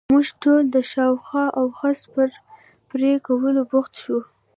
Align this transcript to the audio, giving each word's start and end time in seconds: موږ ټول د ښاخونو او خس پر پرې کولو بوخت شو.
موږ 0.13 0.27
ټول 0.41 0.61
د 0.73 0.75
ښاخونو 0.91 1.55
او 1.59 1.65
خس 1.77 1.99
پر 2.13 2.29
پرې 2.89 3.11
کولو 3.27 3.61
بوخت 3.71 3.93
شو. 4.03 4.17